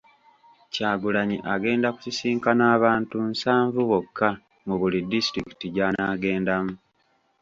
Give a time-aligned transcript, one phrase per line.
[0.73, 4.29] Kyagulanyi agenda kusisinkana abantu nsanvu bokka
[4.67, 6.73] mu buli disitulikiti gy'anaagendamu.